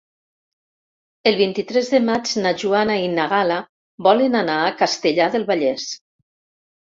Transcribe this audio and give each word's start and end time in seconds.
El 1.31 1.35
vint-i-tres 1.41 1.89
de 1.95 1.99
maig 2.05 2.31
na 2.45 2.53
Joana 2.63 2.95
i 3.03 3.11
na 3.17 3.27
Gal·la 3.33 3.59
volen 4.07 4.37
anar 4.39 4.57
a 4.61 4.73
Castellar 4.79 5.31
del 5.37 5.45
Vallès. 5.51 5.85